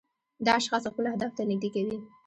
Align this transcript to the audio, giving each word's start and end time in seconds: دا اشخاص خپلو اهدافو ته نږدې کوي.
دا 0.45 0.51
اشخاص 0.59 0.83
خپلو 0.91 1.07
اهدافو 1.11 1.37
ته 1.37 1.43
نږدې 1.51 1.69
کوي. 1.75 1.97